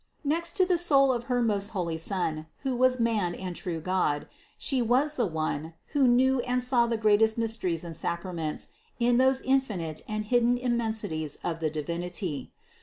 Next 0.23 0.53
to 0.53 0.65
the 0.65 0.79
Soul 0.79 1.11
of 1.13 1.25
her 1.25 1.43
most 1.43 1.69
holy 1.77 1.99
Son, 1.99 2.47
who 2.63 2.75
was 2.75 2.99
man 2.99 3.35
and 3.35 3.55
true 3.55 3.79
God, 3.79 4.27
She 4.57 4.81
was 4.81 5.13
the 5.13 5.27
one, 5.27 5.75
who 5.89 6.07
knew 6.07 6.39
and 6.39 6.63
saw 6.63 6.87
the 6.87 6.97
greatest 6.97 7.37
mysteries 7.37 7.83
and 7.83 7.95
sacraments 7.95 8.69
in 8.99 9.17
those 9.19 9.41
in 9.41 9.61
finite 9.61 10.01
and 10.07 10.25
hidden 10.25 10.57
immensities 10.57 11.37
of 11.43 11.59
the 11.59 11.69
Divinity. 11.69 12.51